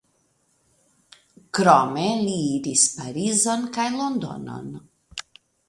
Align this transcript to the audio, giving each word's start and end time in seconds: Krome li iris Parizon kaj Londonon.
Krome 1.59 2.07
li 2.23 2.39
iris 2.55 2.87
Parizon 2.97 3.71
kaj 3.79 3.89
Londonon. 4.01 4.77